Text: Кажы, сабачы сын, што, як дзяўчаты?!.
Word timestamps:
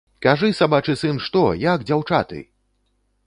Кажы, 0.25 0.47
сабачы 0.59 0.95
сын, 1.01 1.19
што, 1.27 1.43
як 1.65 1.85
дзяўчаты?!. 1.89 2.43